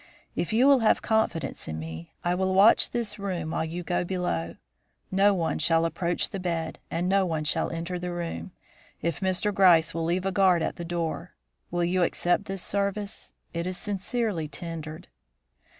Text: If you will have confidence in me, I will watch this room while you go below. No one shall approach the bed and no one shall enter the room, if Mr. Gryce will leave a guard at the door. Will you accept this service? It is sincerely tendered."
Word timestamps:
If 0.35 0.51
you 0.51 0.65
will 0.65 0.79
have 0.79 1.03
confidence 1.03 1.67
in 1.67 1.77
me, 1.77 2.11
I 2.23 2.33
will 2.33 2.55
watch 2.55 2.89
this 2.89 3.19
room 3.19 3.51
while 3.51 3.63
you 3.63 3.83
go 3.83 4.03
below. 4.03 4.55
No 5.11 5.35
one 5.35 5.59
shall 5.59 5.85
approach 5.85 6.31
the 6.31 6.39
bed 6.39 6.79
and 6.89 7.07
no 7.07 7.23
one 7.23 7.43
shall 7.43 7.69
enter 7.69 7.99
the 7.99 8.09
room, 8.09 8.51
if 9.03 9.19
Mr. 9.19 9.53
Gryce 9.53 9.93
will 9.93 10.05
leave 10.05 10.25
a 10.25 10.31
guard 10.31 10.63
at 10.63 10.77
the 10.77 10.85
door. 10.85 11.35
Will 11.69 11.83
you 11.85 12.01
accept 12.01 12.45
this 12.45 12.63
service? 12.63 13.31
It 13.53 13.67
is 13.67 13.77
sincerely 13.77 14.47
tendered." 14.47 15.07